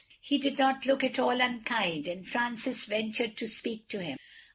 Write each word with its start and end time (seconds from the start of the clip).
He 0.19 0.39
did 0.39 0.57
not 0.57 0.87
look 0.87 1.03
at 1.03 1.19
all 1.19 1.39
unkind, 1.39 2.07
and 2.07 2.27
Francis 2.27 2.85
ventured 2.85 3.37
to 3.37 3.47
speak 3.47 3.87
to 3.89 4.01
him. 4.01 4.17